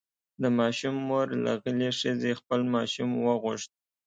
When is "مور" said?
1.07-1.27